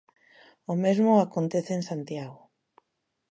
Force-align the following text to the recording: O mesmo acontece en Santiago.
O 0.71 0.73
mesmo 0.83 1.11
acontece 1.25 1.71
en 1.77 1.83
Santiago. 1.89 2.39